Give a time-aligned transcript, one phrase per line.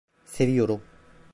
[0.25, 0.81] Seviyorum.